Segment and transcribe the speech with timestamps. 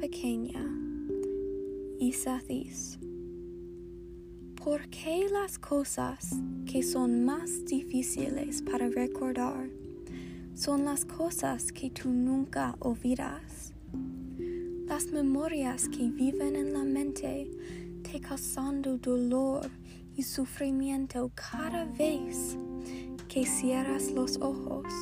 [0.00, 0.60] pequeña,
[2.00, 2.98] Isathis.
[4.56, 6.34] ¿Por qué las cosas
[6.66, 9.70] que son más difíciles para recordar
[10.54, 13.72] son las cosas que tú nunca olvidas?
[14.86, 17.48] Las memorias que viven en la mente
[18.02, 19.70] te causando dolor
[20.16, 22.56] y sufrimiento cada vez
[23.28, 24.92] que cierras los ojos.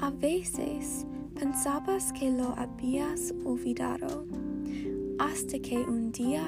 [0.00, 4.26] A veces pensabas que lo habías olvidado
[5.18, 6.44] hasta que un día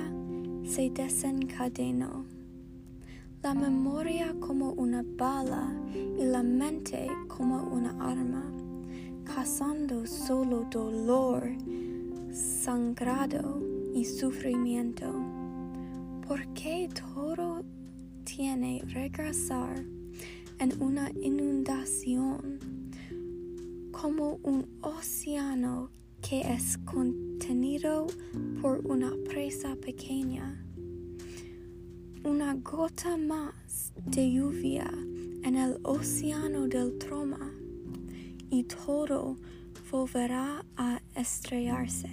[0.65, 2.25] se desencadenó.
[3.43, 8.45] La memoria como una bala y la mente como una arma,
[9.25, 11.49] causando solo dolor,
[12.33, 13.63] sangrado
[13.95, 15.13] y sufrimiento.
[16.27, 17.65] ¿Por qué todo
[18.25, 19.85] tiene regresar
[20.59, 22.59] en una inundación
[24.01, 28.07] como un océano que es contenido
[28.61, 30.63] por una presa pequeña.
[32.23, 34.91] Una gota más de lluvia
[35.45, 37.51] en el océano del troma
[38.51, 39.39] y todo
[39.91, 42.11] volverá a estrellarse.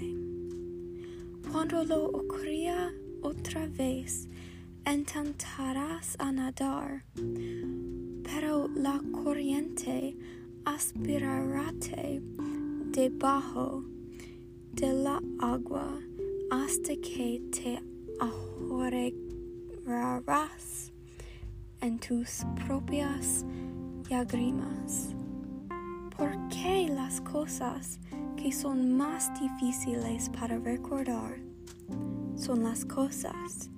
[1.51, 4.29] Cuando lo ocurra otra vez,
[4.89, 7.03] intentarás a nadar,
[8.23, 10.15] pero la corriente
[10.65, 11.71] aspirará
[12.91, 13.83] debajo
[14.73, 15.99] de la agua
[16.51, 17.81] hasta que te
[19.89, 20.91] ahorrarás
[21.81, 23.45] en tus propias
[24.09, 25.13] lágrimas.
[26.15, 27.99] ¿Por qué las cosas
[28.37, 31.39] que son más difíciles para recordar
[32.35, 33.69] son las cosas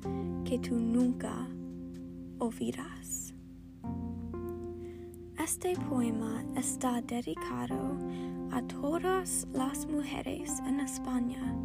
[0.44, 1.48] que tú nunca
[2.40, 3.25] olvidas?
[5.46, 8.00] Este poema está dedicado
[8.50, 11.56] a todas las mujeres en España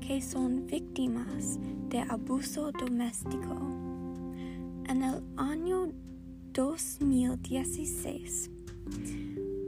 [0.00, 3.54] que son víctimas de abuso doméstico.
[4.88, 5.92] En el año
[6.52, 8.50] 2016,